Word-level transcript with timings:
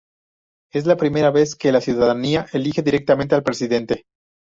Es 0.73 0.87
la 0.87 0.97
primera 0.97 1.29
vez 1.29 1.55
que 1.55 1.71
la 1.71 1.79
ciudadanía 1.79 2.47
elige 2.53 2.81
directamente 2.81 3.35
al 3.35 3.43
Presidente. 3.43 4.05